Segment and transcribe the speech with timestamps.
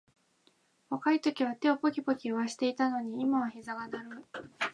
[0.89, 4.25] 若いときは手をポキポキいわせていたのに、今はひざが鳴る